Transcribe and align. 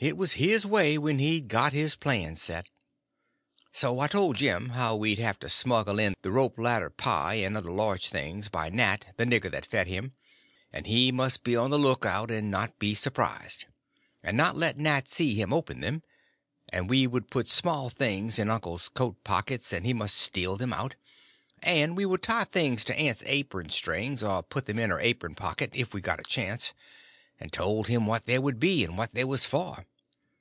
It 0.00 0.18
was 0.18 0.34
his 0.34 0.66
way 0.66 0.98
when 0.98 1.18
he'd 1.18 1.48
got 1.48 1.72
his 1.72 1.96
plans 1.96 2.42
set. 2.42 2.66
So 3.72 3.98
he 4.02 4.08
told 4.08 4.36
Jim 4.36 4.68
how 4.70 4.96
we'd 4.96 5.18
have 5.18 5.38
to 5.38 5.48
smuggle 5.48 5.98
in 5.98 6.14
the 6.20 6.30
rope 6.30 6.58
ladder 6.58 6.90
pie 6.90 7.36
and 7.36 7.56
other 7.56 7.70
large 7.70 8.08
things 8.08 8.48
by 8.48 8.68
Nat, 8.68 9.14
the 9.16 9.24
nigger 9.24 9.50
that 9.50 9.64
fed 9.64 9.86
him, 9.86 10.12
and 10.70 10.86
he 10.86 11.10
must 11.10 11.42
be 11.42 11.56
on 11.56 11.70
the 11.70 11.78
lookout, 11.78 12.30
and 12.30 12.50
not 12.50 12.78
be 12.78 12.94
surprised, 12.94 13.64
and 14.22 14.36
not 14.36 14.56
let 14.58 14.76
Nat 14.76 15.08
see 15.08 15.36
him 15.40 15.54
open 15.54 15.80
them; 15.80 16.02
and 16.68 16.90
we 16.90 17.06
would 17.06 17.30
put 17.30 17.48
small 17.48 17.88
things 17.88 18.38
in 18.38 18.50
uncle's 18.50 18.90
coat 18.90 19.24
pockets 19.24 19.72
and 19.72 19.86
he 19.86 19.94
must 19.94 20.16
steal 20.16 20.58
them 20.58 20.74
out; 20.74 20.96
and 21.62 21.96
we 21.96 22.04
would 22.04 22.22
tie 22.22 22.44
things 22.44 22.84
to 22.84 22.98
aunt's 22.98 23.22
apron 23.24 23.70
strings 23.70 24.22
or 24.22 24.42
put 24.42 24.66
them 24.66 24.78
in 24.78 24.90
her 24.90 25.00
apron 25.00 25.34
pocket, 25.34 25.70
if 25.72 25.94
we 25.94 26.02
got 26.02 26.20
a 26.20 26.24
chance; 26.24 26.74
and 27.40 27.52
told 27.54 27.88
him 27.88 28.04
what 28.06 28.26
they 28.26 28.38
would 28.38 28.60
be 28.60 28.84
and 28.84 28.98
what 28.98 29.14
they 29.14 29.24
was 29.24 29.46
for. 29.46 29.86